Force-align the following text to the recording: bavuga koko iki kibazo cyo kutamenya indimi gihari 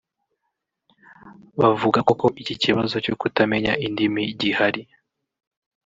bavuga 1.59 1.99
koko 2.07 2.25
iki 2.41 2.55
kibazo 2.63 2.95
cyo 3.05 3.13
kutamenya 3.21 3.73
indimi 3.85 4.23
gihari 4.39 4.81